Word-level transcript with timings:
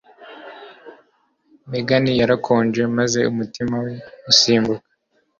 Megan 1.69 2.05
yarakonje 2.21 2.81
maze 2.97 3.19
umutima 3.31 3.75
we 3.85 3.93
usimbuka. 4.31 4.87